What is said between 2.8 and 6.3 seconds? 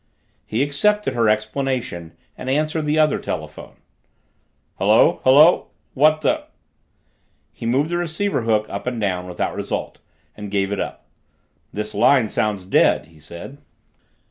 the other telephone. "Hello hello what